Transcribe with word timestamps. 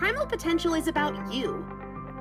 Primal 0.00 0.24
potential 0.24 0.72
is 0.72 0.88
about 0.88 1.30
you. 1.30 1.62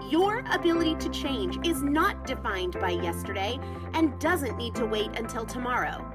Your 0.09 0.43
ability 0.51 0.95
to 0.95 1.07
change 1.11 1.65
is 1.65 1.81
not 1.81 2.27
defined 2.27 2.77
by 2.77 2.89
yesterday 2.89 3.57
and 3.93 4.19
doesn't 4.19 4.57
need 4.57 4.75
to 4.75 4.85
wait 4.85 5.17
until 5.17 5.45
tomorrow. 5.45 6.05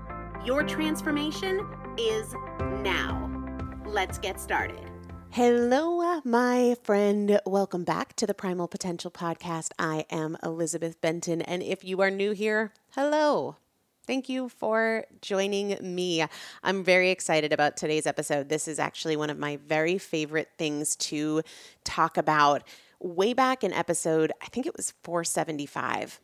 Your 0.45 0.63
transformation 0.63 1.67
is 1.97 2.35
now. 2.83 3.31
Let's 3.87 4.19
get 4.19 4.39
started. 4.39 4.91
Hello, 5.31 6.21
my 6.23 6.77
friend. 6.83 7.41
Welcome 7.47 7.85
back 7.85 8.15
to 8.17 8.27
the 8.27 8.35
Primal 8.35 8.69
Potential 8.69 9.11
Podcast. 9.11 9.71
I 9.79 10.05
am 10.11 10.37
Elizabeth 10.43 11.01
Benton. 11.01 11.41
And 11.41 11.63
if 11.63 11.83
you 11.83 12.03
are 12.03 12.11
new 12.11 12.33
here, 12.33 12.75
hello. 12.91 13.57
Thank 14.07 14.29
you 14.29 14.51
for 14.51 15.07
joining 15.23 15.79
me. 15.81 16.25
I'm 16.63 16.85
very 16.85 17.11
excited 17.11 17.55
about 17.55 17.79
today's 17.79 18.07
episode. 18.07 18.51
This 18.51 18.69
is 18.69 18.79
actually 18.79 19.17
one 19.17 19.31
of 19.31 19.39
my 19.39 19.59
very 19.67 19.97
favorite 19.97 20.51
things 20.59 20.95
to 20.97 21.41
talk 21.85 22.19
about. 22.19 22.65
Way 23.01 23.33
back 23.33 23.65
in 23.65 23.73
episode, 23.73 24.31
I 24.43 24.47
think 24.47 24.67
it 24.67 24.77
was 24.77 24.93
475. 25.05 26.21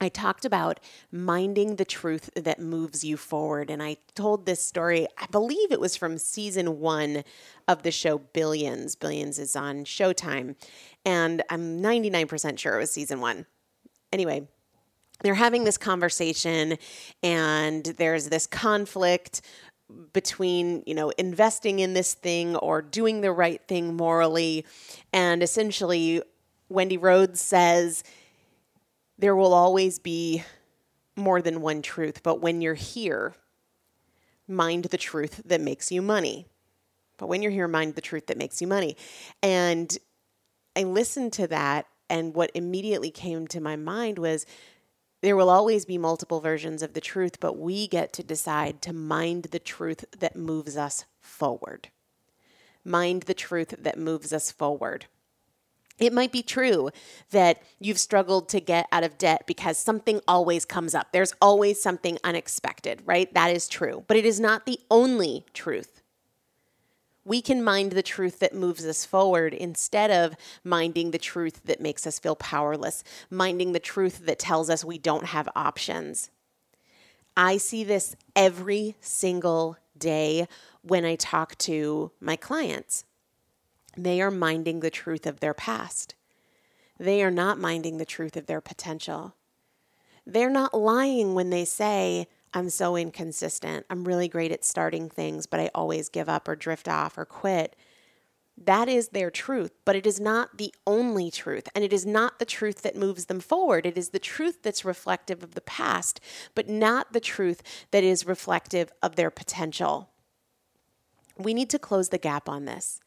I 0.00 0.08
talked 0.08 0.46
about 0.46 0.80
minding 1.12 1.76
the 1.76 1.84
truth 1.84 2.30
that 2.34 2.58
moves 2.58 3.04
you 3.04 3.18
forward. 3.18 3.68
And 3.68 3.82
I 3.82 3.98
told 4.14 4.46
this 4.46 4.62
story, 4.62 5.06
I 5.18 5.26
believe 5.26 5.70
it 5.70 5.80
was 5.80 5.94
from 5.94 6.16
season 6.16 6.78
one 6.80 7.22
of 7.66 7.82
the 7.82 7.90
show 7.90 8.16
Billions. 8.16 8.94
Billions 8.94 9.38
is 9.38 9.56
on 9.56 9.84
Showtime. 9.84 10.54
And 11.04 11.42
I'm 11.50 11.82
99% 11.82 12.58
sure 12.58 12.76
it 12.76 12.78
was 12.78 12.90
season 12.90 13.20
one. 13.20 13.44
Anyway, 14.10 14.48
they're 15.20 15.34
having 15.34 15.64
this 15.64 15.78
conversation 15.78 16.78
and 17.22 17.84
there's 17.84 18.28
this 18.28 18.46
conflict 18.46 19.42
between 20.12 20.82
you 20.86 20.94
know 20.94 21.10
investing 21.10 21.78
in 21.78 21.94
this 21.94 22.14
thing 22.14 22.56
or 22.56 22.82
doing 22.82 23.20
the 23.20 23.32
right 23.32 23.62
thing 23.66 23.96
morally. 23.96 24.64
And 25.12 25.42
essentially 25.42 26.22
wendy 26.68 26.98
Rhoades 26.98 27.38
says 27.38 28.04
there 29.18 29.34
will 29.34 29.54
always 29.54 29.98
be 29.98 30.44
more 31.16 31.42
than 31.42 31.60
one 31.60 31.82
truth 31.82 32.22
but 32.22 32.40
when 32.40 32.60
you're 32.60 32.74
here 32.74 33.34
mind 34.46 34.84
the 34.84 34.98
truth 34.98 35.42
that 35.44 35.60
makes 35.60 35.90
you 35.90 36.00
money. 36.02 36.46
But 37.16 37.26
when 37.26 37.42
you're 37.42 37.50
here 37.50 37.68
mind 37.68 37.94
the 37.94 38.00
truth 38.00 38.26
that 38.26 38.38
makes 38.38 38.60
you 38.60 38.66
money. 38.66 38.96
And 39.42 39.96
i 40.76 40.82
listened 40.82 41.32
to 41.32 41.46
that 41.48 41.86
and 42.10 42.34
what 42.34 42.50
immediately 42.54 43.10
came 43.10 43.46
to 43.48 43.60
my 43.60 43.76
mind 43.76 44.18
was 44.18 44.46
there 45.20 45.36
will 45.36 45.50
always 45.50 45.84
be 45.84 45.98
multiple 45.98 46.40
versions 46.40 46.82
of 46.82 46.94
the 46.94 47.00
truth, 47.00 47.40
but 47.40 47.58
we 47.58 47.88
get 47.88 48.12
to 48.14 48.22
decide 48.22 48.80
to 48.82 48.92
mind 48.92 49.44
the 49.44 49.58
truth 49.58 50.04
that 50.18 50.36
moves 50.36 50.76
us 50.76 51.04
forward. 51.20 51.88
Mind 52.84 53.22
the 53.22 53.34
truth 53.34 53.74
that 53.78 53.98
moves 53.98 54.32
us 54.32 54.50
forward. 54.50 55.06
It 55.98 56.12
might 56.12 56.30
be 56.30 56.42
true 56.42 56.90
that 57.32 57.60
you've 57.80 57.98
struggled 57.98 58.48
to 58.50 58.60
get 58.60 58.86
out 58.92 59.02
of 59.02 59.18
debt 59.18 59.42
because 59.46 59.76
something 59.76 60.20
always 60.28 60.64
comes 60.64 60.94
up. 60.94 61.08
There's 61.12 61.34
always 61.40 61.82
something 61.82 62.18
unexpected, 62.22 63.02
right? 63.04 63.32
That 63.34 63.50
is 63.50 63.66
true. 63.66 64.04
But 64.06 64.16
it 64.16 64.24
is 64.24 64.38
not 64.38 64.64
the 64.64 64.78
only 64.90 65.44
truth 65.52 65.97
we 67.28 67.42
can 67.42 67.62
mind 67.62 67.92
the 67.92 68.02
truth 68.02 68.38
that 68.38 68.54
moves 68.54 68.86
us 68.86 69.04
forward 69.04 69.52
instead 69.52 70.10
of 70.10 70.34
minding 70.64 71.10
the 71.10 71.18
truth 71.18 71.60
that 71.66 71.78
makes 71.78 72.06
us 72.06 72.18
feel 72.18 72.34
powerless, 72.34 73.04
minding 73.28 73.72
the 73.72 73.78
truth 73.78 74.24
that 74.24 74.38
tells 74.38 74.70
us 74.70 74.82
we 74.82 74.96
don't 74.96 75.26
have 75.26 75.46
options. 75.54 76.30
I 77.36 77.58
see 77.58 77.84
this 77.84 78.16
every 78.34 78.96
single 79.02 79.76
day 79.96 80.48
when 80.80 81.04
I 81.04 81.16
talk 81.16 81.58
to 81.58 82.12
my 82.18 82.34
clients. 82.34 83.04
They 83.94 84.22
are 84.22 84.30
minding 84.30 84.80
the 84.80 84.90
truth 84.90 85.26
of 85.26 85.40
their 85.40 85.54
past. 85.54 86.14
They 86.98 87.22
are 87.22 87.30
not 87.30 87.60
minding 87.60 87.98
the 87.98 88.06
truth 88.06 88.38
of 88.38 88.46
their 88.46 88.62
potential. 88.62 89.34
They're 90.26 90.48
not 90.48 90.72
lying 90.72 91.34
when 91.34 91.50
they 91.50 91.66
say, 91.66 92.26
I'm 92.54 92.70
so 92.70 92.96
inconsistent. 92.96 93.86
I'm 93.90 94.04
really 94.04 94.28
great 94.28 94.52
at 94.52 94.64
starting 94.64 95.08
things, 95.08 95.46
but 95.46 95.60
I 95.60 95.70
always 95.74 96.08
give 96.08 96.28
up 96.28 96.48
or 96.48 96.56
drift 96.56 96.88
off 96.88 97.18
or 97.18 97.24
quit. 97.24 97.76
That 98.64 98.88
is 98.88 99.08
their 99.08 99.30
truth, 99.30 99.72
but 99.84 99.94
it 99.94 100.06
is 100.06 100.18
not 100.18 100.58
the 100.58 100.74
only 100.86 101.30
truth. 101.30 101.68
And 101.74 101.84
it 101.84 101.92
is 101.92 102.04
not 102.04 102.38
the 102.38 102.44
truth 102.44 102.82
that 102.82 102.96
moves 102.96 103.26
them 103.26 103.38
forward. 103.38 103.86
It 103.86 103.96
is 103.96 104.08
the 104.08 104.18
truth 104.18 104.62
that's 104.62 104.84
reflective 104.84 105.42
of 105.42 105.54
the 105.54 105.60
past, 105.60 106.20
but 106.54 106.68
not 106.68 107.12
the 107.12 107.20
truth 107.20 107.62
that 107.92 108.02
is 108.02 108.26
reflective 108.26 108.90
of 109.02 109.14
their 109.14 109.30
potential. 109.30 110.10
We 111.36 111.54
need 111.54 111.70
to 111.70 111.78
close 111.78 112.08
the 112.08 112.18
gap 112.18 112.48
on 112.48 112.64
this. 112.64 112.98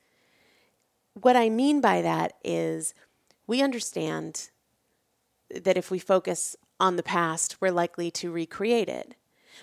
What 1.13 1.35
I 1.35 1.49
mean 1.49 1.81
by 1.81 2.01
that 2.01 2.33
is 2.43 2.93
we 3.45 3.61
understand 3.61 4.51
that 5.49 5.75
if 5.75 5.91
we 5.91 5.99
focus 5.99 6.55
on 6.79 6.95
the 6.95 7.03
past, 7.03 7.57
we're 7.59 7.71
likely 7.71 8.09
to 8.11 8.31
recreate 8.31 8.87
it. 8.87 9.15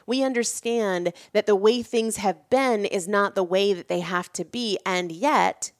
We 0.06 0.22
understand 0.22 1.12
that 1.32 1.46
the 1.46 1.56
way 1.56 1.82
things 1.82 2.16
have 2.16 2.48
been 2.50 2.84
is 2.84 3.08
not 3.08 3.34
the 3.34 3.44
way 3.44 3.72
that 3.72 3.88
they 3.88 4.00
have 4.00 4.32
to 4.34 4.44
be. 4.44 4.78
And 4.84 5.12
yet, 5.12 5.72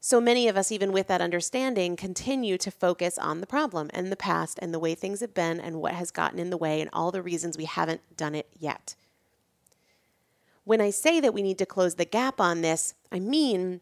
so 0.00 0.20
many 0.20 0.48
of 0.48 0.56
us, 0.56 0.70
even 0.70 0.92
with 0.92 1.08
that 1.08 1.20
understanding, 1.20 1.96
continue 1.96 2.56
to 2.58 2.70
focus 2.70 3.18
on 3.18 3.40
the 3.40 3.46
problem 3.46 3.90
and 3.92 4.12
the 4.12 4.16
past 4.16 4.58
and 4.62 4.72
the 4.72 4.78
way 4.78 4.94
things 4.94 5.20
have 5.20 5.34
been 5.34 5.60
and 5.60 5.80
what 5.80 5.94
has 5.94 6.10
gotten 6.10 6.38
in 6.38 6.50
the 6.50 6.56
way 6.56 6.80
and 6.80 6.88
all 6.92 7.10
the 7.10 7.22
reasons 7.22 7.58
we 7.58 7.64
haven't 7.64 8.00
done 8.16 8.34
it 8.34 8.48
yet. 8.58 8.94
When 10.64 10.80
I 10.80 10.90
say 10.90 11.18
that 11.20 11.34
we 11.34 11.42
need 11.42 11.58
to 11.58 11.66
close 11.66 11.96
the 11.96 12.04
gap 12.04 12.40
on 12.40 12.60
this, 12.60 12.94
I 13.10 13.18
mean 13.18 13.80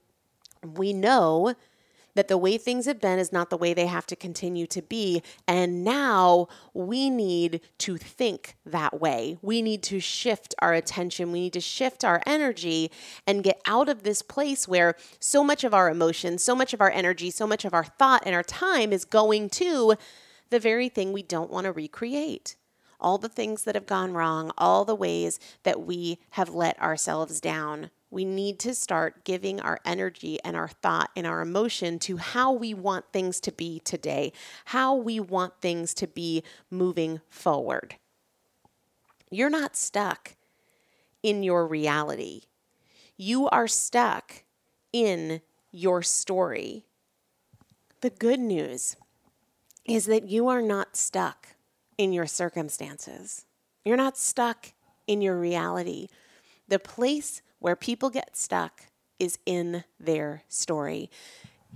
we 0.64 0.92
know 0.92 1.54
that 2.16 2.28
the 2.28 2.38
way 2.38 2.58
things 2.58 2.86
have 2.86 3.00
been 3.00 3.18
is 3.18 3.32
not 3.32 3.50
the 3.50 3.56
way 3.56 3.72
they 3.72 3.86
have 3.86 4.06
to 4.06 4.16
continue 4.16 4.66
to 4.66 4.82
be. 4.82 5.22
And 5.46 5.84
now 5.84 6.48
we 6.74 7.08
need 7.08 7.60
to 7.78 7.96
think 7.96 8.56
that 8.64 9.00
way. 9.00 9.38
We 9.42 9.62
need 9.62 9.82
to 9.84 10.00
shift 10.00 10.54
our 10.60 10.72
attention. 10.72 11.30
We 11.30 11.40
need 11.40 11.52
to 11.52 11.60
shift 11.60 12.04
our 12.04 12.22
energy 12.26 12.90
and 13.26 13.44
get 13.44 13.60
out 13.66 13.88
of 13.88 14.02
this 14.02 14.22
place 14.22 14.66
where 14.66 14.96
so 15.20 15.44
much 15.44 15.62
of 15.62 15.74
our 15.74 15.90
emotion, 15.90 16.38
so 16.38 16.56
much 16.56 16.74
of 16.74 16.80
our 16.80 16.90
energy, 16.90 17.30
so 17.30 17.46
much 17.46 17.64
of 17.64 17.74
our 17.74 17.84
thought 17.84 18.22
and 18.26 18.34
our 18.34 18.42
time 18.42 18.92
is 18.92 19.04
going 19.04 19.50
to 19.50 19.94
the 20.50 20.58
very 20.58 20.88
thing 20.88 21.12
we 21.12 21.22
don't 21.22 21.50
want 21.50 21.66
to 21.66 21.72
recreate 21.72 22.56
all 22.98 23.18
the 23.18 23.28
things 23.28 23.64
that 23.64 23.74
have 23.74 23.86
gone 23.86 24.14
wrong, 24.14 24.50
all 24.56 24.84
the 24.86 24.94
ways 24.94 25.38
that 25.64 25.82
we 25.82 26.18
have 26.30 26.54
let 26.54 26.80
ourselves 26.80 27.40
down. 27.40 27.90
We 28.16 28.24
need 28.24 28.58
to 28.60 28.74
start 28.74 29.24
giving 29.24 29.60
our 29.60 29.78
energy 29.84 30.38
and 30.42 30.56
our 30.56 30.68
thought 30.68 31.10
and 31.14 31.26
our 31.26 31.42
emotion 31.42 31.98
to 31.98 32.16
how 32.16 32.50
we 32.50 32.72
want 32.72 33.04
things 33.12 33.40
to 33.40 33.52
be 33.52 33.78
today, 33.80 34.32
how 34.64 34.94
we 34.94 35.20
want 35.20 35.60
things 35.60 35.92
to 35.92 36.06
be 36.06 36.42
moving 36.70 37.20
forward. 37.28 37.96
You're 39.30 39.50
not 39.50 39.76
stuck 39.76 40.34
in 41.22 41.42
your 41.42 41.66
reality, 41.66 42.44
you 43.18 43.50
are 43.50 43.68
stuck 43.68 44.44
in 44.94 45.42
your 45.70 46.00
story. 46.00 46.86
The 48.00 48.08
good 48.08 48.40
news 48.40 48.96
is 49.84 50.06
that 50.06 50.26
you 50.26 50.48
are 50.48 50.62
not 50.62 50.96
stuck 50.96 51.48
in 51.98 52.14
your 52.14 52.26
circumstances. 52.26 53.44
You're 53.84 53.98
not 53.98 54.16
stuck 54.16 54.72
in 55.06 55.20
your 55.20 55.38
reality. 55.38 56.08
The 56.66 56.78
place 56.78 57.42
where 57.66 57.74
people 57.74 58.10
get 58.10 58.36
stuck 58.36 58.82
is 59.18 59.40
in 59.44 59.82
their 59.98 60.44
story. 60.46 61.10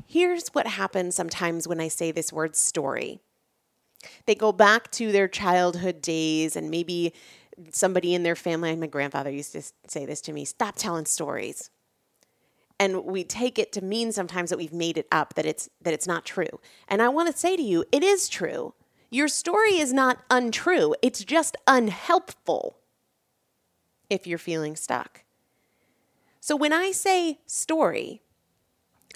Here's 0.07 0.47
what 0.51 0.69
happens 0.69 1.17
sometimes 1.17 1.67
when 1.67 1.81
I 1.81 1.89
say 1.89 2.13
this 2.13 2.33
word 2.33 2.55
story. 2.55 3.19
They 4.25 4.37
go 4.37 4.53
back 4.53 4.93
to 4.93 5.11
their 5.11 5.27
childhood 5.27 6.01
days 6.01 6.55
and 6.55 6.71
maybe 6.71 7.13
somebody 7.73 8.15
in 8.15 8.23
their 8.23 8.37
family, 8.37 8.77
my 8.77 8.87
grandfather 8.87 9.31
used 9.31 9.51
to 9.51 9.63
say 9.89 10.07
this 10.07 10.21
to 10.21 10.33
me 10.33 10.45
stop 10.45 10.77
telling 10.77 11.07
stories. 11.07 11.71
And 12.79 13.05
we 13.05 13.25
take 13.25 13.59
it 13.59 13.73
to 13.73 13.83
mean 13.83 14.13
sometimes 14.13 14.51
that 14.51 14.59
we've 14.59 14.73
made 14.73 14.97
it 14.97 15.09
up, 15.11 15.35
that 15.35 15.45
it's 15.45 15.69
that 15.83 15.93
it's 15.93 16.07
not 16.07 16.25
true. 16.25 16.61
And 16.87 17.03
I 17.03 17.09
want 17.09 17.33
to 17.33 17.37
say 17.37 17.57
to 17.57 17.63
you, 17.65 17.85
it 17.91 18.05
is 18.05 18.29
true. 18.29 18.75
Your 19.11 19.27
story 19.27 19.81
is 19.81 19.93
not 19.93 20.23
untrue. 20.31 20.95
It's 21.03 21.25
just 21.25 21.57
unhelpful 21.67 22.77
if 24.09 24.25
you're 24.29 24.39
feeling 24.39 24.77
stuck. 24.77 25.25
So 26.41 26.57
when 26.57 26.73
I 26.73 26.91
say 26.91 27.39
story, 27.47 28.23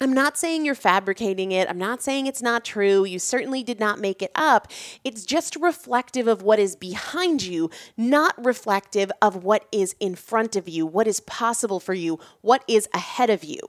I'm 0.00 0.12
not 0.12 0.37
saying 0.37 0.64
you're 0.64 0.75
fabricating 0.75 1.52
it. 1.52 1.69
I'm 1.71 1.78
not 1.78 2.02
saying 2.02 2.26
it's 2.26 2.43
not 2.43 2.64
true. 2.64 3.04
You 3.04 3.19
certainly 3.19 3.62
did 3.62 3.78
not 3.78 4.00
make 4.00 4.23
it 4.23 4.33
up. 4.35 4.69
It's 5.04 5.25
just 5.25 5.57
reflective 5.57 6.26
of 6.26 6.43
what 6.43 6.59
is 6.59 6.75
behind 6.75 7.45
you, 7.45 7.71
not 7.97 8.35
reflective 8.45 9.12
of 9.23 9.45
what 9.45 9.66
is 9.71 9.95
in 10.00 10.16
front 10.16 10.57
of 10.57 10.69
you, 10.69 10.85
what 10.85 11.07
is 11.07 11.21
possible 11.21 11.78
for 11.78 11.95
you, 11.95 12.19
what 12.40 12.64
is 12.66 12.88
ahead 12.93 13.31
of 13.31 13.45
you. 13.45 13.61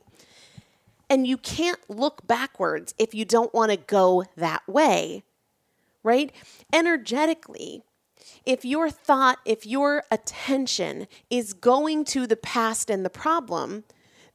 And 1.10 1.28
you 1.28 1.38
can't 1.38 1.80
look 1.88 2.26
backwards 2.26 2.96
if 2.98 3.14
you 3.14 3.24
don't 3.24 3.54
want 3.54 3.70
to 3.72 3.78
go 3.78 4.26
that 4.36 4.68
way, 4.68 5.24
right? 6.02 6.32
Energetically, 6.74 7.84
if 8.46 8.64
your 8.64 8.90
thought, 8.90 9.40
if 9.46 9.66
your 9.66 10.04
attention 10.12 11.08
is 11.30 11.54
going 11.54 12.06
to 12.06 12.28
the 12.28 12.36
past 12.36 12.90
and 12.90 13.04
the 13.04 13.10
problem, 13.10 13.84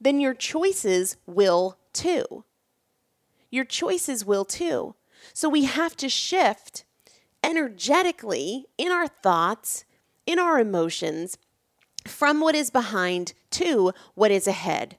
then 0.00 0.20
your 0.20 0.34
choices 0.34 1.16
will 1.26 1.78
too. 1.92 2.44
Your 3.50 3.64
choices 3.64 4.24
will 4.24 4.44
too. 4.44 4.94
So 5.32 5.48
we 5.48 5.64
have 5.64 5.96
to 5.98 6.08
shift 6.08 6.84
energetically 7.44 8.66
in 8.78 8.90
our 8.90 9.08
thoughts, 9.08 9.84
in 10.26 10.38
our 10.38 10.58
emotions, 10.58 11.36
from 12.06 12.40
what 12.40 12.54
is 12.54 12.70
behind 12.70 13.34
to 13.50 13.92
what 14.14 14.30
is 14.30 14.46
ahead. 14.46 14.96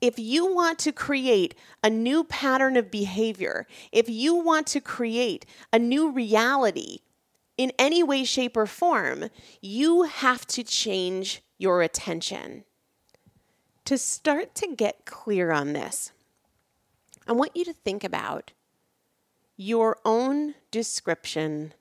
If 0.00 0.18
you 0.18 0.52
want 0.52 0.78
to 0.80 0.92
create 0.92 1.54
a 1.82 1.88
new 1.88 2.24
pattern 2.24 2.76
of 2.76 2.90
behavior, 2.90 3.66
if 3.92 4.08
you 4.08 4.34
want 4.34 4.66
to 4.68 4.80
create 4.80 5.46
a 5.72 5.78
new 5.78 6.10
reality 6.10 6.98
in 7.56 7.72
any 7.78 8.02
way, 8.02 8.24
shape, 8.24 8.56
or 8.56 8.66
form, 8.66 9.30
you 9.60 10.02
have 10.02 10.46
to 10.48 10.62
change 10.62 11.42
your 11.58 11.82
attention. 11.82 12.64
To 13.86 13.96
start 13.96 14.54
to 14.56 14.74
get 14.74 15.04
clear 15.04 15.52
on 15.52 15.72
this, 15.72 16.12
I 17.26 17.32
want 17.32 17.56
you 17.56 17.64
to 17.64 17.72
think 17.72 18.04
about 18.04 18.52
your 19.56 19.98
own 20.04 20.54
description 20.70 21.72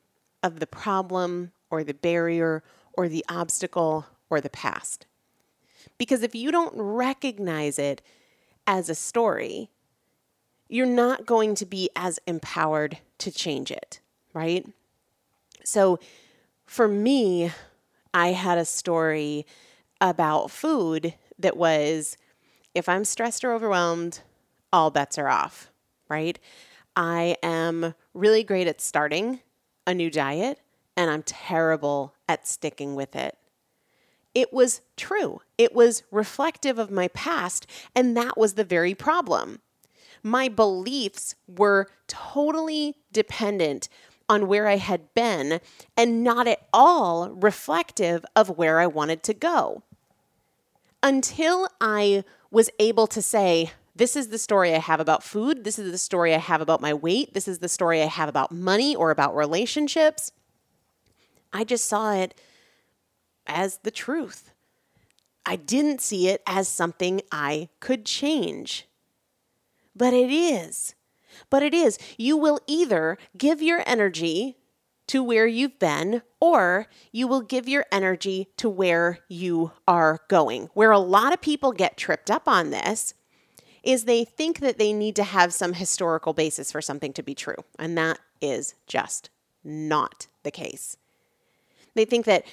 of 0.41 0.59
the 0.59 0.67
problem 0.67 1.51
or 1.69 1.83
the 1.83 1.93
barrier 1.93 2.63
or 2.93 3.09
the 3.09 3.25
obstacle 3.27 4.05
or 4.29 4.39
the 4.39 4.49
past. 4.49 5.05
Because 5.97 6.23
if 6.23 6.33
you 6.33 6.51
don't 6.51 6.73
recognize 6.75 7.77
it 7.77 8.01
as 8.65 8.89
a 8.89 8.95
story, 8.95 9.69
you're 10.69 10.85
not 10.85 11.25
going 11.25 11.55
to 11.55 11.65
be 11.65 11.89
as 11.95 12.19
empowered 12.25 12.99
to 13.19 13.31
change 13.31 13.71
it, 13.71 13.99
right? 14.33 14.65
So 15.65 15.99
for 16.65 16.87
me, 16.87 17.51
I 18.13 18.29
had 18.29 18.57
a 18.57 18.65
story 18.65 19.45
about 19.99 20.51
food 20.51 21.15
that 21.39 21.57
was 21.57 22.17
if 22.73 22.87
I'm 22.87 23.05
stressed 23.05 23.43
or 23.43 23.53
overwhelmed, 23.53 24.19
all 24.71 24.91
bets 24.91 25.17
are 25.17 25.29
off, 25.29 25.71
right? 26.09 26.37
I 26.95 27.37
am 27.41 27.93
really 28.13 28.43
great 28.43 28.67
at 28.67 28.81
starting 28.81 29.39
a 29.87 29.93
new 29.93 30.09
diet 30.09 30.59
and 30.95 31.09
I'm 31.09 31.23
terrible 31.23 32.13
at 32.27 32.47
sticking 32.47 32.95
with 32.95 33.15
it. 33.15 33.37
It 34.33 34.51
was 34.51 34.81
true. 34.97 35.41
It 35.57 35.73
was 35.73 36.03
reflective 36.11 36.77
of 36.77 36.91
my 36.91 37.07
past, 37.09 37.67
and 37.95 38.17
that 38.17 38.37
was 38.37 38.53
the 38.53 38.65
very 38.65 38.93
problem. 38.93 39.61
My 40.21 40.49
beliefs 40.49 41.35
were 41.47 41.87
totally 42.07 42.95
dependent 43.13 43.87
on 44.27 44.47
where 44.47 44.67
I 44.67 44.77
had 44.77 45.13
been 45.13 45.59
and 45.95 46.23
not 46.23 46.47
at 46.47 46.67
all 46.73 47.29
reflective 47.29 48.25
of 48.35 48.57
where 48.57 48.79
I 48.79 48.87
wanted 48.87 49.23
to 49.23 49.33
go. 49.33 49.83
Until 51.03 51.67
I 51.79 52.23
was 52.49 52.69
able 52.79 53.07
to 53.07 53.21
say, 53.21 53.71
this 53.95 54.15
is 54.15 54.27
the 54.29 54.37
story 54.37 54.73
I 54.73 54.79
have 54.79 54.99
about 54.99 55.23
food. 55.23 55.63
This 55.63 55.79
is 55.79 55.91
the 55.91 55.97
story 55.97 56.33
I 56.33 56.39
have 56.39 56.61
about 56.61 56.81
my 56.81 56.93
weight. 56.93 57.33
This 57.33 57.47
is 57.47 57.59
the 57.59 57.69
story 57.69 58.01
I 58.01 58.07
have 58.07 58.27
about 58.27 58.51
money 58.51 58.95
or 58.95 59.11
about 59.11 59.35
relationships. 59.35 60.31
I 61.53 61.63
just 61.63 61.85
saw 61.85 62.13
it 62.13 62.33
as 63.47 63.77
the 63.83 63.91
truth. 63.91 64.51
I 65.45 65.55
didn't 65.55 66.01
see 66.01 66.27
it 66.27 66.41
as 66.47 66.67
something 66.67 67.21
I 67.31 67.69
could 67.79 68.05
change. 68.05 68.87
But 69.95 70.13
it 70.13 70.31
is. 70.31 70.95
But 71.49 71.63
it 71.63 71.73
is. 71.73 71.97
You 72.17 72.37
will 72.37 72.59
either 72.67 73.17
give 73.37 73.61
your 73.61 73.83
energy 73.85 74.57
to 75.07 75.21
where 75.21 75.45
you've 75.45 75.77
been, 75.77 76.23
or 76.39 76.87
you 77.11 77.27
will 77.27 77.41
give 77.41 77.69
your 77.69 77.85
energy 77.91 78.49
to 78.57 78.67
where 78.67 79.19
you 79.27 79.71
are 79.87 80.21
going. 80.27 80.69
Where 80.73 80.91
a 80.91 80.99
lot 80.99 81.33
of 81.33 81.41
people 81.41 81.71
get 81.71 81.97
tripped 81.97 82.31
up 82.31 82.47
on 82.47 82.71
this 82.71 83.13
is 83.83 84.05
they 84.05 84.25
think 84.25 84.59
that 84.59 84.79
they 84.79 84.91
need 84.91 85.15
to 85.15 85.23
have 85.23 85.53
some 85.53 85.73
historical 85.73 86.33
basis 86.33 86.71
for 86.71 86.81
something 86.81 87.13
to 87.13 87.21
be 87.21 87.35
true, 87.35 87.63
and 87.77 87.95
that 87.97 88.19
is 88.41 88.73
just 88.87 89.29
not 89.63 90.27
the 90.43 90.51
case. 90.51 90.97
They 91.93 92.05
think 92.05 92.25
that 92.25 92.45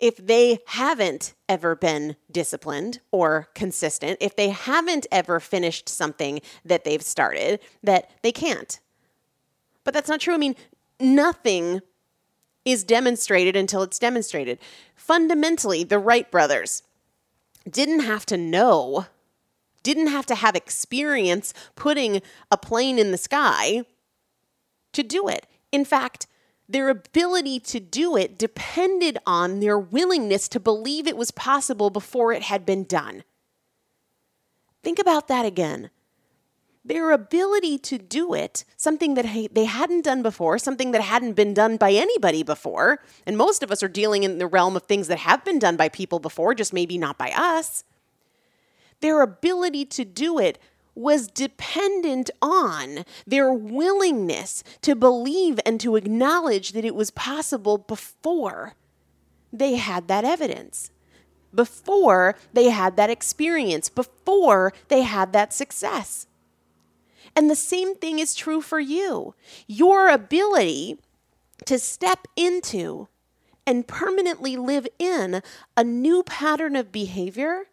if 0.00 0.16
they 0.16 0.60
haven't 0.66 1.34
ever 1.48 1.76
been 1.76 2.16
disciplined 2.30 3.00
or 3.10 3.48
consistent, 3.54 4.18
if 4.20 4.34
they 4.34 4.50
haven't 4.50 5.06
ever 5.12 5.38
finished 5.40 5.88
something 5.88 6.40
that 6.64 6.84
they've 6.84 7.02
started, 7.02 7.60
that 7.82 8.10
they 8.22 8.32
can't. 8.32 8.80
But 9.84 9.94
that's 9.94 10.08
not 10.08 10.20
true. 10.20 10.34
I 10.34 10.38
mean, 10.38 10.56
nothing 10.98 11.80
is 12.64 12.84
demonstrated 12.84 13.56
until 13.56 13.82
it's 13.82 13.98
demonstrated. 13.98 14.58
Fundamentally, 14.94 15.84
the 15.84 15.98
Wright 15.98 16.30
brothers 16.30 16.82
didn't 17.68 18.00
have 18.00 18.26
to 18.26 18.36
know, 18.36 19.06
didn't 19.82 20.08
have 20.08 20.26
to 20.26 20.34
have 20.34 20.54
experience 20.54 21.52
putting 21.74 22.22
a 22.50 22.56
plane 22.56 22.98
in 22.98 23.12
the 23.12 23.18
sky 23.18 23.84
to 24.92 25.02
do 25.02 25.28
it. 25.28 25.46
In 25.72 25.84
fact, 25.84 26.26
their 26.70 26.88
ability 26.88 27.58
to 27.58 27.80
do 27.80 28.16
it 28.16 28.38
depended 28.38 29.18
on 29.26 29.58
their 29.58 29.78
willingness 29.78 30.48
to 30.48 30.60
believe 30.60 31.06
it 31.06 31.16
was 31.16 31.32
possible 31.32 31.90
before 31.90 32.32
it 32.32 32.42
had 32.42 32.64
been 32.64 32.84
done. 32.84 33.24
Think 34.82 34.98
about 34.98 35.26
that 35.28 35.44
again. 35.44 35.90
Their 36.84 37.10
ability 37.10 37.76
to 37.78 37.98
do 37.98 38.32
it, 38.34 38.64
something 38.76 39.14
that 39.14 39.26
they 39.52 39.64
hadn't 39.64 40.04
done 40.04 40.22
before, 40.22 40.58
something 40.58 40.92
that 40.92 41.02
hadn't 41.02 41.34
been 41.34 41.52
done 41.52 41.76
by 41.76 41.92
anybody 41.92 42.42
before, 42.42 43.00
and 43.26 43.36
most 43.36 43.62
of 43.62 43.70
us 43.70 43.82
are 43.82 43.88
dealing 43.88 44.22
in 44.22 44.38
the 44.38 44.46
realm 44.46 44.76
of 44.76 44.84
things 44.84 45.08
that 45.08 45.18
have 45.18 45.44
been 45.44 45.58
done 45.58 45.76
by 45.76 45.88
people 45.88 46.20
before, 46.20 46.54
just 46.54 46.72
maybe 46.72 46.96
not 46.96 47.18
by 47.18 47.32
us. 47.32 47.84
Their 49.00 49.20
ability 49.22 49.86
to 49.86 50.04
do 50.04 50.38
it 50.38 50.58
was 51.00 51.26
dependent 51.28 52.30
on 52.42 53.04
their 53.26 53.52
willingness 53.52 54.62
to 54.82 54.94
believe 54.94 55.58
and 55.64 55.80
to 55.80 55.96
acknowledge 55.96 56.72
that 56.72 56.84
it 56.84 56.94
was 56.94 57.10
possible 57.10 57.78
before 57.78 58.74
they 59.52 59.76
had 59.76 60.08
that 60.08 60.24
evidence, 60.24 60.90
before 61.54 62.36
they 62.52 62.70
had 62.70 62.96
that 62.96 63.10
experience, 63.10 63.88
before 63.88 64.72
they 64.88 65.02
had 65.02 65.32
that 65.32 65.52
success. 65.52 66.26
And 67.34 67.50
the 67.50 67.56
same 67.56 67.94
thing 67.94 68.18
is 68.18 68.34
true 68.34 68.60
for 68.60 68.80
you. 68.80 69.34
Your 69.66 70.08
ability 70.08 70.98
to 71.66 71.78
step 71.78 72.26
into 72.36 73.08
and 73.66 73.86
permanently 73.86 74.56
live 74.56 74.86
in 74.98 75.42
a 75.76 75.84
new 75.84 76.22
pattern 76.22 76.74
of 76.76 76.90
behavior 76.90 77.64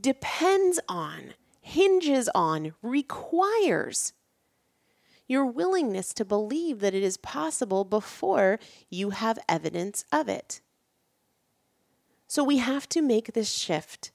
depends 0.00 0.80
on 0.88 1.34
hinges 1.66 2.30
on, 2.32 2.72
requires 2.80 4.12
your 5.26 5.44
willingness 5.44 6.14
to 6.14 6.24
believe 6.24 6.78
that 6.78 6.94
it 6.94 7.02
is 7.02 7.16
possible 7.16 7.84
before 7.84 8.60
you 8.88 9.10
have 9.10 9.36
evidence 9.48 10.04
of 10.12 10.28
it. 10.28 10.60
So 12.28 12.44
we 12.44 12.58
have 12.58 12.88
to 12.90 13.02
make 13.02 13.32
this 13.32 13.52
shift 13.52 14.12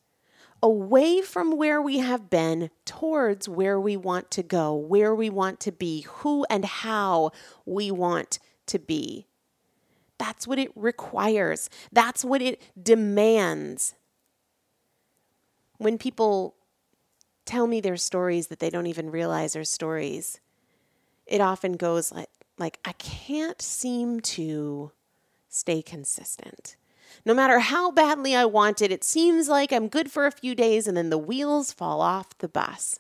away 0.64 1.22
from 1.22 1.58
where 1.58 1.82
we 1.82 1.98
have 1.98 2.30
been 2.30 2.70
towards 2.86 3.50
where 3.50 3.78
we 3.78 3.98
want 3.98 4.32
to 4.32 4.44
go, 4.44 4.74
where 4.74 5.14
we 5.14 5.30
want 5.30 5.60
to 5.60 5.74
be, 5.74 6.06
who 6.08 6.46
and 6.50 6.64
how 6.64 7.32
we 7.66 7.92
want 7.92 8.40
to 8.68 8.80
be. 8.80 9.28
That's 10.18 10.48
what 10.48 10.58
it 10.58 10.72
requires, 10.74 11.70
that's 11.92 12.24
what 12.24 12.42
it 12.42 12.62
demands. 12.82 13.96
When 15.80 15.98
people 15.98 16.56
tell 17.46 17.68
me 17.68 17.82
their 17.82 17.98
stories 17.98 18.48
that 18.48 18.60
they 18.60 18.70
don't 18.70 18.88
even 18.88 19.10
realize 19.12 19.56
are 19.56 19.64
stories, 19.64 20.40
it 21.26 21.42
often 21.42 21.74
goes 21.74 22.12
like, 22.12 22.30
like 22.58 22.80
I 22.86 22.94
can't 22.94 23.62
seem 23.62 24.20
to 24.22 24.92
stay 25.50 25.82
consistent. 25.82 26.76
No 27.26 27.34
matter 27.34 27.60
how 27.60 27.92
badly 27.92 28.36
I 28.36 28.46
want 28.46 28.82
it, 28.82 28.92
it 28.92 29.04
seems 29.04 29.50
like 29.50 29.72
I'm 29.72 29.88
good 29.88 30.12
for 30.12 30.26
a 30.26 30.32
few 30.32 30.56
days 30.56 30.88
and 30.88 30.96
then 30.96 31.10
the 31.10 31.18
wheels 31.18 31.72
fall 31.72 32.02
off 32.02 32.38
the 32.38 32.48
bus. 32.48 33.00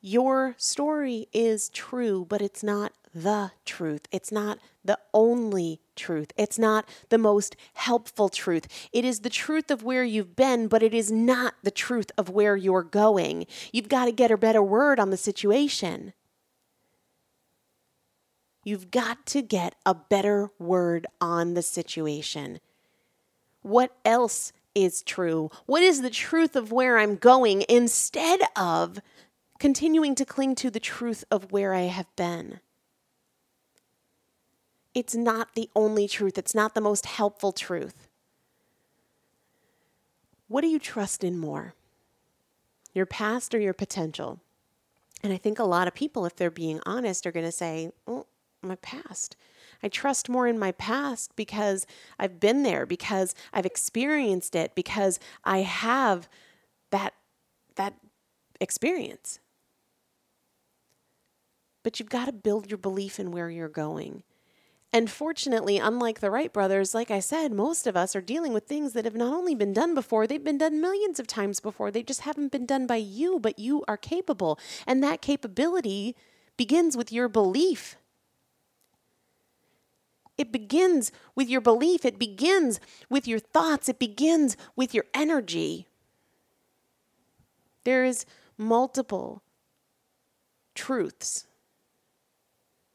Your 0.00 0.54
story 0.58 1.26
is 1.32 1.68
true, 1.70 2.24
but 2.28 2.40
it's 2.40 2.62
not 2.62 2.92
the 3.22 3.52
truth. 3.64 4.02
It's 4.10 4.32
not 4.32 4.58
the 4.84 4.98
only 5.12 5.80
truth. 5.96 6.32
It's 6.36 6.58
not 6.58 6.88
the 7.08 7.18
most 7.18 7.56
helpful 7.74 8.28
truth. 8.28 8.66
It 8.92 9.04
is 9.04 9.20
the 9.20 9.30
truth 9.30 9.70
of 9.70 9.82
where 9.82 10.04
you've 10.04 10.36
been, 10.36 10.68
but 10.68 10.82
it 10.82 10.94
is 10.94 11.10
not 11.10 11.54
the 11.62 11.70
truth 11.70 12.10
of 12.16 12.30
where 12.30 12.56
you're 12.56 12.82
going. 12.82 13.46
You've 13.72 13.88
got 13.88 14.06
to 14.06 14.12
get 14.12 14.30
a 14.30 14.36
better 14.36 14.62
word 14.62 15.00
on 15.00 15.10
the 15.10 15.16
situation. 15.16 16.12
You've 18.64 18.90
got 18.90 19.26
to 19.26 19.42
get 19.42 19.74
a 19.86 19.94
better 19.94 20.50
word 20.58 21.06
on 21.20 21.54
the 21.54 21.62
situation. 21.62 22.60
What 23.62 23.96
else 24.04 24.52
is 24.74 25.02
true? 25.02 25.50
What 25.66 25.82
is 25.82 26.02
the 26.02 26.10
truth 26.10 26.54
of 26.54 26.70
where 26.70 26.98
I'm 26.98 27.16
going 27.16 27.64
instead 27.68 28.40
of 28.56 29.00
continuing 29.58 30.14
to 30.14 30.24
cling 30.24 30.54
to 30.56 30.70
the 30.70 30.80
truth 30.80 31.24
of 31.30 31.50
where 31.50 31.74
I 31.74 31.82
have 31.82 32.14
been? 32.14 32.60
It's 34.98 35.14
not 35.14 35.54
the 35.54 35.68
only 35.74 36.06
truth, 36.08 36.36
it's 36.36 36.54
not 36.54 36.74
the 36.74 36.80
most 36.80 37.06
helpful 37.06 37.52
truth. 37.52 38.08
What 40.48 40.62
do 40.62 40.68
you 40.68 40.78
trust 40.78 41.22
in 41.22 41.38
more? 41.38 41.74
Your 42.94 43.06
past 43.06 43.54
or 43.54 43.60
your 43.60 43.74
potential? 43.74 44.40
And 45.22 45.32
I 45.32 45.36
think 45.36 45.58
a 45.58 45.64
lot 45.64 45.88
of 45.88 45.94
people, 45.94 46.26
if 46.26 46.34
they're 46.36 46.50
being 46.50 46.80
honest, 46.84 47.26
are 47.26 47.32
going 47.32 47.46
to 47.46 47.52
say, 47.52 47.90
oh, 48.06 48.26
my 48.62 48.76
past. 48.76 49.36
I 49.82 49.88
trust 49.88 50.28
more 50.28 50.48
in 50.48 50.58
my 50.58 50.72
past 50.72 51.36
because 51.36 51.86
I've 52.18 52.40
been 52.40 52.64
there, 52.64 52.86
because 52.86 53.34
I've 53.52 53.66
experienced 53.66 54.56
it, 54.56 54.74
because 54.74 55.20
I 55.44 55.58
have 55.58 56.28
that 56.90 57.14
that 57.76 57.94
experience. 58.60 59.38
but 61.88 61.98
you've 61.98 62.10
got 62.10 62.26
to 62.26 62.32
build 62.32 62.70
your 62.70 62.76
belief 62.76 63.18
in 63.18 63.30
where 63.30 63.48
you're 63.48 63.66
going. 63.66 64.22
And 64.92 65.10
fortunately, 65.10 65.76
unlike 65.76 66.20
the 66.20 66.30
Wright 66.30 66.52
brothers, 66.52 66.94
like 66.94 67.10
I 67.10 67.20
said, 67.20 67.52
most 67.52 67.86
of 67.86 67.96
us 67.96 68.16
are 68.16 68.22
dealing 68.22 68.54
with 68.54 68.64
things 68.64 68.94
that 68.94 69.04
have 69.04 69.14
not 69.14 69.34
only 69.34 69.54
been 69.54 69.74
done 69.74 69.94
before, 69.94 70.26
they've 70.26 70.42
been 70.42 70.56
done 70.56 70.80
millions 70.80 71.20
of 71.20 71.26
times 71.26 71.60
before. 71.60 71.90
They 71.90 72.02
just 72.02 72.22
haven't 72.22 72.52
been 72.52 72.64
done 72.64 72.86
by 72.86 72.96
you, 72.96 73.38
but 73.38 73.58
you 73.58 73.84
are 73.86 73.98
capable. 73.98 74.58
And 74.86 75.02
that 75.02 75.20
capability 75.20 76.16
begins 76.56 76.96
with 76.96 77.12
your 77.12 77.28
belief. 77.28 77.96
It 80.38 80.52
begins 80.52 81.12
with 81.34 81.48
your 81.48 81.60
belief, 81.60 82.04
it 82.04 82.18
begins 82.18 82.78
with 83.10 83.26
your 83.26 83.40
thoughts, 83.40 83.88
it 83.88 83.98
begins 83.98 84.56
with 84.76 84.94
your 84.94 85.04
energy. 85.12 85.88
There 87.82 88.04
is 88.04 88.24
multiple 88.56 89.42
truths 90.76 91.47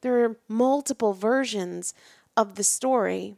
there 0.04 0.24
are 0.26 0.38
multiple 0.48 1.14
versions 1.14 1.94
of 2.38 2.56
the 2.56 2.64
story, 2.64 3.36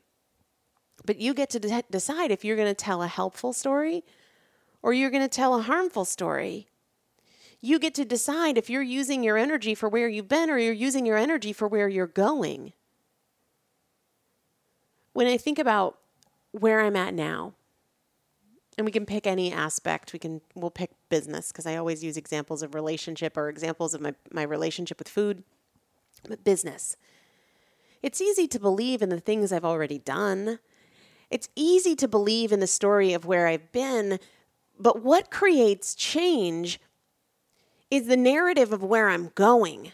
but 1.05 1.19
you 1.19 1.33
get 1.33 1.49
to 1.51 1.59
de- 1.59 1.83
decide 1.89 2.31
if 2.31 2.43
you're 2.43 2.55
going 2.57 2.67
to 2.67 2.73
tell 2.73 3.01
a 3.03 3.07
helpful 3.07 3.53
story 3.53 4.03
or 4.81 4.91
you're 4.91 5.11
going 5.11 5.23
to 5.23 5.29
tell 5.29 5.55
a 5.55 5.61
harmful 5.61 6.05
story. 6.05 6.67
You 7.61 7.79
get 7.79 7.93
to 7.95 8.05
decide 8.05 8.57
if 8.57 8.69
you're 8.69 8.81
using 8.81 9.23
your 9.23 9.37
energy 9.37 9.73
for 9.75 9.87
where 9.87 10.09
you've 10.09 10.27
been 10.27 10.49
or 10.49 10.57
you're 10.57 10.73
using 10.73 11.05
your 11.05 11.17
energy 11.17 11.53
for 11.53 11.67
where 11.67 11.87
you're 11.87 12.07
going. 12.07 12.73
When 15.13 15.27
I 15.27 15.37
think 15.37 15.59
about 15.59 15.97
where 16.51 16.81
I'm 16.81 16.95
at 16.95 17.13
now, 17.13 17.53
and 18.77 18.85
we 18.85 18.91
can 18.91 19.05
pick 19.05 19.25
any 19.25 19.53
aspect 19.53 20.11
we 20.11 20.19
can 20.19 20.41
we'll 20.53 20.69
pick 20.69 20.91
business 21.07 21.49
because 21.49 21.65
i 21.65 21.77
always 21.77 22.03
use 22.03 22.17
examples 22.17 22.61
of 22.61 22.75
relationship 22.75 23.37
or 23.37 23.47
examples 23.47 23.93
of 23.93 24.01
my, 24.01 24.13
my 24.33 24.43
relationship 24.43 24.99
with 24.99 25.07
food 25.07 25.45
business. 26.43 26.97
It's 28.01 28.21
easy 28.21 28.47
to 28.47 28.59
believe 28.59 29.01
in 29.01 29.09
the 29.09 29.19
things 29.19 29.51
I've 29.51 29.65
already 29.65 29.99
done. 29.99 30.59
It's 31.31 31.49
easy 31.55 31.95
to 31.95 32.07
believe 32.07 32.51
in 32.51 32.59
the 32.59 32.67
story 32.67 33.13
of 33.13 33.25
where 33.25 33.47
I've 33.47 33.71
been, 33.71 34.19
but 34.79 35.01
what 35.01 35.31
creates 35.31 35.95
change 35.95 36.79
is 37.89 38.07
the 38.07 38.17
narrative 38.17 38.71
of 38.73 38.83
where 38.83 39.09
I'm 39.09 39.31
going, 39.35 39.91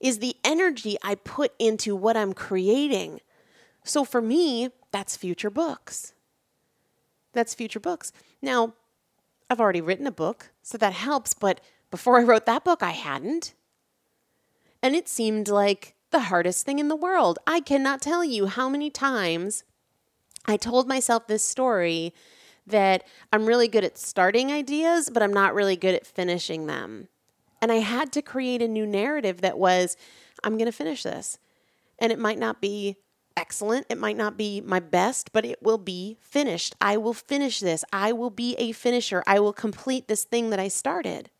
is 0.00 0.18
the 0.18 0.36
energy 0.44 0.96
I 1.02 1.14
put 1.14 1.52
into 1.58 1.96
what 1.96 2.16
I'm 2.16 2.32
creating. 2.32 3.20
So 3.84 4.04
for 4.04 4.20
me, 4.20 4.70
that's 4.90 5.16
future 5.16 5.50
books. 5.50 6.12
That's 7.32 7.54
future 7.54 7.80
books. 7.80 8.12
Now, 8.42 8.74
I've 9.50 9.60
already 9.60 9.80
written 9.80 10.06
a 10.06 10.12
book, 10.12 10.50
so 10.62 10.78
that 10.78 10.92
helps, 10.92 11.34
but 11.34 11.60
before 11.90 12.18
I 12.18 12.22
wrote 12.22 12.46
that 12.46 12.64
book, 12.64 12.82
I 12.82 12.90
hadn't 12.90 13.54
and 14.84 14.94
it 14.94 15.08
seemed 15.08 15.48
like 15.48 15.94
the 16.10 16.20
hardest 16.20 16.66
thing 16.66 16.78
in 16.78 16.88
the 16.88 16.94
world. 16.94 17.38
I 17.46 17.60
cannot 17.60 18.02
tell 18.02 18.22
you 18.22 18.46
how 18.46 18.68
many 18.68 18.90
times 18.90 19.64
I 20.44 20.58
told 20.58 20.86
myself 20.86 21.26
this 21.26 21.42
story 21.42 22.12
that 22.66 23.02
I'm 23.32 23.46
really 23.46 23.66
good 23.66 23.82
at 23.82 23.96
starting 23.96 24.52
ideas, 24.52 25.08
but 25.08 25.22
I'm 25.22 25.32
not 25.32 25.54
really 25.54 25.74
good 25.74 25.94
at 25.94 26.06
finishing 26.06 26.66
them. 26.66 27.08
And 27.62 27.72
I 27.72 27.76
had 27.76 28.12
to 28.12 28.20
create 28.20 28.60
a 28.60 28.68
new 28.68 28.86
narrative 28.86 29.40
that 29.40 29.58
was, 29.58 29.96
I'm 30.44 30.58
going 30.58 30.66
to 30.66 30.72
finish 30.72 31.02
this. 31.02 31.38
And 31.98 32.12
it 32.12 32.18
might 32.18 32.38
not 32.38 32.60
be 32.60 32.96
excellent, 33.38 33.86
it 33.88 33.96
might 33.96 34.18
not 34.18 34.36
be 34.36 34.60
my 34.60 34.80
best, 34.80 35.32
but 35.32 35.46
it 35.46 35.62
will 35.62 35.78
be 35.78 36.18
finished. 36.20 36.76
I 36.78 36.98
will 36.98 37.14
finish 37.14 37.58
this. 37.58 37.86
I 37.90 38.12
will 38.12 38.28
be 38.28 38.54
a 38.56 38.72
finisher. 38.72 39.22
I 39.26 39.40
will 39.40 39.54
complete 39.54 40.08
this 40.08 40.24
thing 40.24 40.50
that 40.50 40.60
I 40.60 40.68
started. 40.68 41.30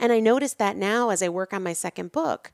And 0.00 0.12
I 0.12 0.18
notice 0.18 0.54
that 0.54 0.76
now 0.78 1.10
as 1.10 1.22
I 1.22 1.28
work 1.28 1.52
on 1.52 1.62
my 1.62 1.74
second 1.74 2.10
book, 2.10 2.52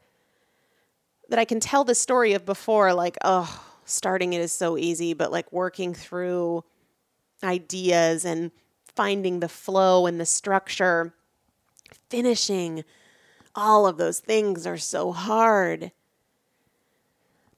that 1.29 1.39
I 1.39 1.45
can 1.45 1.61
tell 1.61 1.85
the 1.85 1.95
story 1.95 2.33
of 2.33 2.45
before, 2.45 2.93
like, 2.93 3.17
oh, 3.25 3.65
starting 3.85 4.33
it 4.33 4.41
is 4.41 4.51
so 4.51 4.77
easy, 4.77 5.15
but 5.15 5.31
like 5.31 5.53
working 5.53 5.95
through 5.95 6.65
ideas 7.45 8.25
and 8.25 8.51
finding 8.97 9.39
the 9.39 9.49
flow 9.49 10.07
and 10.07 10.19
the 10.19 10.27
structure, 10.27 11.15
finishing, 12.11 12.85
all 13.55 13.87
of 13.87 13.97
those 13.97 14.19
things 14.19 14.67
are 14.67 14.77
so 14.77 15.13
hard. 15.13 15.93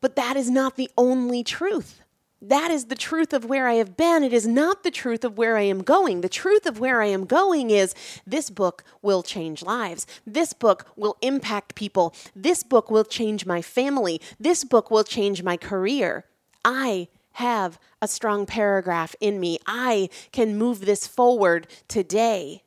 But 0.02 0.16
that 0.16 0.36
is 0.36 0.50
not 0.50 0.76
the 0.76 0.90
only 0.98 1.42
truth. 1.42 2.02
That 2.40 2.70
is 2.70 2.84
the 2.84 2.94
truth 2.94 3.32
of 3.32 3.46
where 3.46 3.66
I 3.66 3.74
have 3.74 3.96
been. 3.96 4.22
It 4.22 4.32
is 4.32 4.46
not 4.46 4.84
the 4.84 4.92
truth 4.92 5.24
of 5.24 5.36
where 5.36 5.56
I 5.56 5.62
am 5.62 5.82
going. 5.82 6.20
The 6.20 6.28
truth 6.28 6.66
of 6.66 6.78
where 6.78 7.02
I 7.02 7.06
am 7.06 7.24
going 7.24 7.70
is 7.70 7.94
this 8.26 8.48
book 8.48 8.84
will 9.02 9.24
change 9.24 9.62
lives. 9.62 10.06
This 10.24 10.52
book 10.52 10.86
will 10.94 11.16
impact 11.20 11.74
people. 11.74 12.14
This 12.36 12.62
book 12.62 12.90
will 12.90 13.04
change 13.04 13.44
my 13.44 13.60
family. 13.60 14.20
This 14.38 14.62
book 14.62 14.88
will 14.88 15.02
change 15.02 15.42
my 15.42 15.56
career. 15.56 16.26
I 16.64 17.08
have 17.32 17.78
a 18.00 18.06
strong 18.06 18.46
paragraph 18.46 19.16
in 19.20 19.40
me. 19.40 19.58
I 19.66 20.08
can 20.30 20.56
move 20.56 20.80
this 20.80 21.08
forward 21.08 21.66
today. 21.88 22.62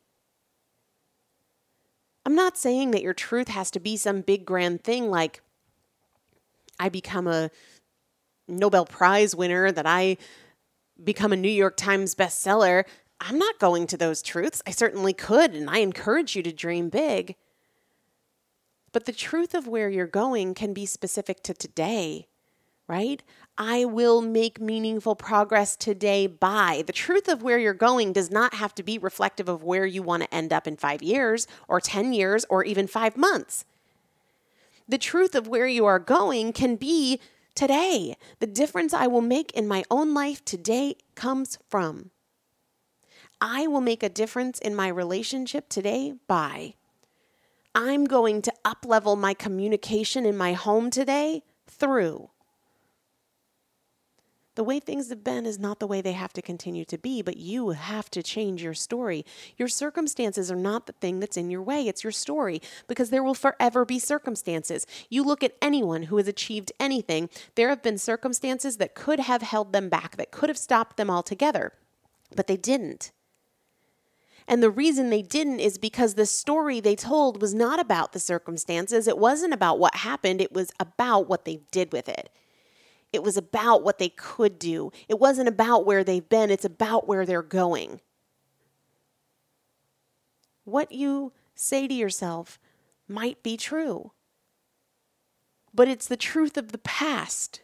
I'm 2.26 2.36
not 2.36 2.58
saying 2.58 2.92
that 2.92 3.02
your 3.02 3.14
truth 3.14 3.48
has 3.48 3.72
to 3.72 3.80
be 3.80 3.96
some 3.96 4.22
big 4.22 4.46
grand 4.46 4.84
thing 4.84 5.10
like 5.10 5.42
I 6.80 6.90
become 6.90 7.28
a 7.28 7.52
Nobel 8.52 8.86
Prize 8.86 9.36
winner, 9.36 9.72
that 9.72 9.86
I 9.86 10.18
become 11.04 11.34
a 11.34 11.38
New 11.38 11.50
York 11.50 11.78
Times 11.78 12.16
bestseller, 12.16 12.86
I'm 13.20 13.38
not 13.38 13.60
going 13.60 13.88
to 13.88 13.98
those 13.98 14.22
truths. 14.22 14.62
I 14.66 14.72
certainly 14.72 15.14
could, 15.14 15.54
and 15.54 15.70
I 15.70 15.78
encourage 15.78 16.36
you 16.36 16.44
to 16.44 16.52
dream 16.52 16.90
big. 16.90 17.36
But 18.92 19.06
the 19.06 19.14
truth 19.14 19.54
of 19.54 19.68
where 19.68 19.90
you're 19.90 20.08
going 20.08 20.54
can 20.54 20.74
be 20.74 20.86
specific 20.86 21.44
to 21.44 21.54
today, 21.54 22.28
right? 22.88 23.24
I 23.58 23.86
will 23.86 24.22
make 24.22 24.60
meaningful 24.60 25.16
progress 25.16 25.76
today 25.76 26.28
by. 26.28 26.84
The 26.86 26.94
truth 26.94 27.28
of 27.28 27.44
where 27.44 27.60
you're 27.60 27.74
going 27.74 28.12
does 28.12 28.32
not 28.32 28.56
have 28.56 28.74
to 28.76 28.84
be 28.84 28.98
reflective 28.98 29.48
of 29.48 29.64
where 29.64 29.86
you 29.86 30.02
want 30.02 30.24
to 30.24 30.34
end 30.34 30.52
up 30.52 30.68
in 30.68 30.76
five 30.76 31.02
years, 31.04 31.48
or 31.68 31.80
10 31.80 32.14
years, 32.14 32.44
or 32.50 32.64
even 32.64 32.88
five 32.88 33.16
months. 33.16 33.66
The 34.90 34.98
truth 34.98 35.36
of 35.36 35.48
where 35.48 35.68
you 35.68 35.86
are 35.86 36.00
going 36.00 36.54
can 36.54 36.76
be 36.76 37.22
today. 37.56 38.16
The 38.40 38.48
difference 38.48 38.94
I 38.94 39.08
will 39.08 39.22
make 39.22 39.52
in 39.52 39.68
my 39.68 39.84
own 39.90 40.14
life 40.14 40.44
today 40.46 40.96
comes 41.16 41.58
from. 41.70 42.12
I 43.40 43.68
will 43.68 43.82
make 43.82 44.04
a 44.04 44.10
difference 44.10 44.60
in 44.60 44.76
my 44.76 44.88
relationship 44.88 45.68
today 45.70 46.14
by. 46.28 46.76
I'm 47.74 48.06
going 48.06 48.42
to 48.44 48.54
uplevel 48.66 49.18
my 49.18 49.34
communication 49.34 50.26
in 50.26 50.38
my 50.38 50.54
home 50.54 50.90
today 50.90 51.44
through 51.68 52.30
the 54.56 54.64
way 54.64 54.80
things 54.80 55.10
have 55.10 55.24
been 55.24 55.46
is 55.46 55.58
not 55.58 55.80
the 55.80 55.88
way 55.88 56.02
they 56.02 56.12
have 56.12 56.34
to 56.34 56.42
continue 56.42 56.84
to 56.86 56.98
be, 56.98 57.22
but 57.22 57.38
you 57.38 57.70
have 57.70 58.12
to 58.12 58.22
change 58.22 58.62
your 58.64 58.74
story. 58.74 59.26
Your 59.58 59.70
circumstances 59.70 60.52
are 60.52 60.58
not 60.58 60.88
the 60.88 60.94
thing 60.94 61.20
that's 61.20 61.38
in 61.38 61.50
your 61.50 61.62
way, 61.62 61.88
it's 61.88 62.04
your 62.04 62.12
story, 62.12 62.62
because 62.88 63.10
there 63.10 63.24
will 63.24 63.34
forever 63.34 63.86
be 63.86 63.98
circumstances. 63.98 64.86
You 65.10 65.24
look 65.24 65.44
at 65.44 65.56
anyone 65.62 66.04
who 66.04 66.18
has 66.18 66.28
achieved 66.28 66.72
anything, 66.80 67.30
there 67.56 67.70
have 67.70 67.82
been 67.82 67.98
circumstances 67.98 68.78
that 68.78 68.96
could 68.96 69.22
have 69.22 69.42
held 69.42 69.72
them 69.72 69.88
back, 69.88 70.18
that 70.18 70.32
could 70.32 70.50
have 70.50 70.58
stopped 70.58 70.98
them 70.98 71.10
altogether, 71.10 71.74
but 72.36 72.48
they 72.48 72.58
didn't. 72.58 73.12
And 74.48 74.62
the 74.62 74.70
reason 74.70 75.10
they 75.10 75.22
didn't 75.22 75.62
is 75.62 75.78
because 75.78 76.16
the 76.16 76.26
story 76.26 76.82
they 76.82 76.96
told 76.96 77.42
was 77.42 77.54
not 77.54 77.80
about 77.80 78.12
the 78.12 78.20
circumstances. 78.20 79.08
It 79.08 79.18
wasn't 79.18 79.54
about 79.54 79.80
what 79.80 79.96
happened, 79.96 80.42
it 80.42 80.52
was 80.52 80.74
about 80.78 81.30
what 81.30 81.46
they 81.46 81.62
did 81.72 81.94
with 81.94 82.10
it. 82.10 82.30
It 83.12 83.24
was 83.24 83.38
about 83.38 83.84
what 83.84 83.98
they 83.98 84.10
could 84.10 84.58
do. 84.58 84.92
It 85.10 85.20
wasn't 85.20 85.50
about 85.50 85.86
where 85.86 86.04
they've 86.04 86.28
been, 86.28 86.50
it's 86.50 86.66
about 86.66 87.08
where 87.08 87.26
they're 87.26 87.42
going. 87.42 88.00
What 90.64 90.92
you 90.92 91.34
say 91.56 91.88
to 91.88 91.94
yourself 91.94 92.60
might 93.08 93.44
be 93.44 93.58
true, 93.58 94.12
but 95.74 95.88
it's 95.88 96.08
the 96.08 96.18
truth 96.18 96.58
of 96.58 96.72
the 96.72 96.78
past. 96.78 97.62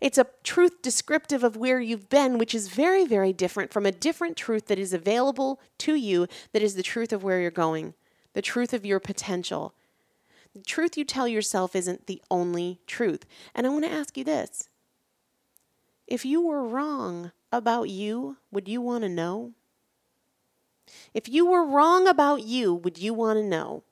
It's 0.00 0.18
a 0.18 0.26
truth 0.42 0.82
descriptive 0.82 1.42
of 1.42 1.56
where 1.56 1.80
you've 1.80 2.08
been, 2.08 2.38
which 2.38 2.54
is 2.54 2.68
very, 2.68 3.06
very 3.06 3.32
different 3.32 3.72
from 3.72 3.86
a 3.86 3.92
different 3.92 4.36
truth 4.36 4.66
that 4.66 4.78
is 4.78 4.92
available 4.92 5.60
to 5.78 5.94
you, 5.94 6.26
that 6.52 6.62
is 6.62 6.74
the 6.74 6.82
truth 6.82 7.12
of 7.12 7.22
where 7.22 7.40
you're 7.40 7.50
going, 7.50 7.94
the 8.34 8.42
truth 8.42 8.74
of 8.74 8.84
your 8.84 9.00
potential, 9.00 9.74
the 10.56 10.62
truth 10.62 10.96
you 10.96 11.04
tell 11.04 11.28
yourself 11.28 11.76
isn't 11.76 12.06
the 12.06 12.22
only 12.30 12.80
truth. 12.86 13.26
And 13.54 13.66
I 13.66 13.70
want 13.70 13.84
to 13.84 13.92
ask 13.92 14.16
you 14.16 14.24
this 14.24 14.68
if 16.06 16.24
you 16.24 16.40
were 16.40 16.66
wrong 16.66 17.32
about 17.52 17.90
you, 17.90 18.38
would 18.50 18.66
you 18.66 18.80
want 18.80 19.02
to 19.02 19.08
know? 19.08 19.52
If 21.12 21.28
you 21.28 21.44
were 21.44 21.66
wrong 21.66 22.08
about 22.08 22.42
you, 22.42 22.72
would 22.72 22.96
you 22.96 23.12
want 23.12 23.38
to 23.38 23.42
know? 23.42 23.82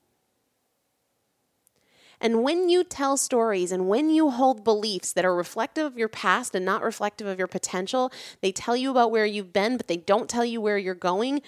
And 2.19 2.41
when 2.41 2.69
you 2.69 2.83
tell 2.83 3.17
stories 3.17 3.71
and 3.71 3.87
when 3.87 4.09
you 4.09 4.31
hold 4.31 4.63
beliefs 4.63 5.11
that 5.13 5.25
are 5.25 5.35
reflective 5.35 5.85
of 5.85 5.97
your 5.97 6.07
past 6.07 6.55
and 6.55 6.65
not 6.65 6.81
reflective 6.81 7.27
of 7.27 7.37
your 7.37 7.47
potential, 7.47 8.11
they 8.41 8.51
tell 8.51 8.75
you 8.75 8.89
about 8.89 9.11
where 9.11 9.25
you've 9.25 9.53
been, 9.53 9.77
but 9.77 9.87
they 9.87 9.97
don't 9.97 10.29
tell 10.29 10.45
you 10.45 10.61
where 10.61 10.77
you're 10.77 10.95
going, 10.95 11.41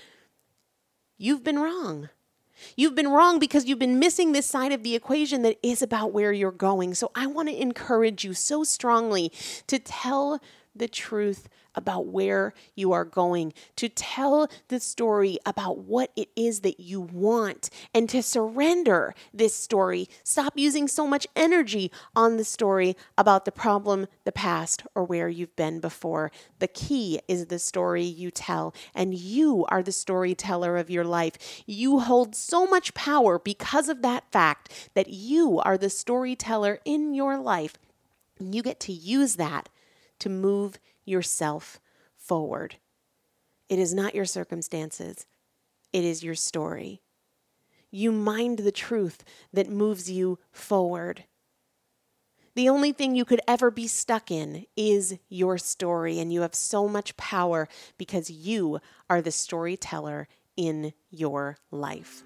you've 1.18 1.44
been 1.44 1.58
wrong. 1.58 2.10
You've 2.76 2.96
been 2.96 3.10
wrong 3.10 3.40
because 3.40 3.66
you've 3.66 3.80
been 3.80 4.00
missing 4.00 4.32
this 4.32 4.46
side 4.46 4.72
of 4.72 4.84
the 4.84 4.96
equation 4.96 5.42
that 5.44 5.58
is 5.62 5.82
about 5.82 6.12
where 6.12 6.32
you're 6.34 6.52
going. 6.52 6.94
So 6.94 7.12
I 7.16 7.28
want 7.28 7.50
to 7.50 7.62
encourage 7.62 8.24
you 8.24 8.34
so 8.34 8.64
strongly 8.64 9.32
to 9.68 9.80
tell 9.80 10.40
the 10.76 10.88
truth 10.88 11.50
about 11.78 12.08
where 12.08 12.54
you 12.76 12.92
are 12.92 13.06
going, 13.06 13.54
to 13.78 13.88
tell 13.88 14.50
the 14.68 14.80
story 14.80 15.38
about 15.46 15.78
what 15.78 16.12
it 16.16 16.30
is 16.36 16.62
that 16.62 16.80
you 16.80 17.00
want, 17.00 17.70
and 17.94 18.10
to 18.10 18.22
surrender 18.22 19.14
this 19.34 19.54
story. 19.54 20.10
Stop 20.24 20.54
using 20.58 20.88
so 20.88 21.08
much 21.08 21.28
energy 21.36 21.92
on 22.16 22.38
the 22.38 22.44
story 22.44 22.98
about 23.18 23.46
the 23.46 23.52
problem, 23.52 24.08
the 24.26 24.32
past, 24.32 24.84
or 24.96 25.04
where 25.04 25.30
you've 25.30 25.56
been 25.56 25.80
before. 25.80 26.32
The 26.60 26.68
key 26.68 27.20
is 27.28 27.46
the 27.46 27.60
story 27.60 28.04
you 28.04 28.32
tell, 28.32 28.74
and 28.96 29.14
you 29.14 29.66
are 29.70 29.84
the 29.84 29.92
storyteller 29.92 30.78
of 30.78 30.90
your 30.90 31.06
life. 31.06 31.64
You 31.66 32.00
hold 32.00 32.36
so 32.36 32.66
much 32.66 32.94
power 32.96 33.38
because 33.38 33.88
of 33.88 34.02
that 34.02 34.32
fact 34.32 34.90
that 34.96 35.10
you 35.10 35.60
are 35.60 35.78
the 35.78 35.90
storyteller 35.90 36.80
in 36.84 37.14
your 37.14 37.38
life. 37.38 37.76
You 38.40 38.64
get 38.64 38.80
to 38.82 38.92
use 38.92 39.36
that 39.36 39.70
to 40.20 40.30
move 40.30 40.80
yourself 41.08 41.80
forward. 42.16 42.76
It 43.70 43.80
is 43.80 43.94
not 43.94 44.16
your 44.16 44.26
circumstances, 44.26 45.26
it 45.94 46.04
is 46.04 46.24
your 46.24 46.36
story. 46.36 47.02
You 47.90 48.12
mind 48.12 48.60
the 48.60 48.72
truth 48.72 49.24
that 49.54 49.70
moves 49.70 50.12
you 50.12 50.40
forward. 50.52 51.24
The 52.56 52.70
only 52.70 52.92
thing 52.92 53.16
you 53.16 53.24
could 53.24 53.40
ever 53.48 53.70
be 53.70 53.88
stuck 53.88 54.32
in 54.32 54.66
is 54.76 55.18
your 55.30 55.58
story, 55.58 56.20
and 56.20 56.34
you 56.34 56.42
have 56.42 56.56
so 56.56 56.88
much 56.88 57.16
power 57.16 57.68
because 57.98 58.30
you 58.30 58.80
are 59.10 59.22
the 59.22 59.32
storyteller 59.32 60.28
in 60.58 60.92
your 61.12 61.58
life. 61.72 62.24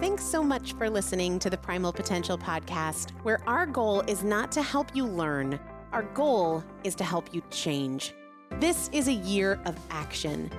Thanks 0.00 0.24
so 0.24 0.42
much 0.42 0.72
for 0.74 0.88
listening 0.88 1.38
to 1.40 1.50
the 1.50 1.58
Primal 1.58 1.92
Potential 1.92 2.38
Podcast, 2.38 3.10
where 3.22 3.40
our 3.46 3.66
goal 3.66 4.00
is 4.02 4.22
not 4.22 4.50
to 4.52 4.62
help 4.62 4.94
you 4.94 5.04
learn 5.04 5.60
our 5.92 6.02
goal 6.02 6.62
is 6.84 6.94
to 6.96 7.04
help 7.04 7.32
you 7.32 7.42
change. 7.50 8.14
This 8.60 8.90
is 8.92 9.08
a 9.08 9.12
year 9.12 9.60
of 9.64 9.76
action. 9.90 10.50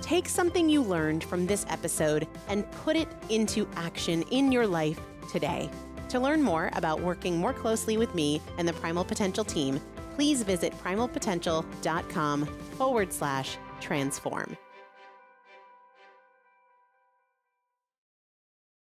Take 0.00 0.28
something 0.28 0.68
you 0.68 0.82
learned 0.82 1.24
from 1.24 1.46
this 1.46 1.64
episode 1.68 2.26
and 2.48 2.70
put 2.72 2.96
it 2.96 3.08
into 3.30 3.66
action 3.76 4.22
in 4.30 4.52
your 4.52 4.66
life 4.66 5.00
today. 5.30 5.70
To 6.10 6.20
learn 6.20 6.42
more 6.42 6.70
about 6.74 7.00
working 7.00 7.38
more 7.38 7.52
closely 7.52 7.96
with 7.96 8.14
me 8.14 8.40
and 8.58 8.68
the 8.68 8.72
Primal 8.74 9.04
Potential 9.04 9.44
team, 9.44 9.80
please 10.14 10.42
visit 10.42 10.72
primalpotential.com 10.82 12.46
forward 12.76 13.12
slash 13.12 13.56
transform. 13.80 14.56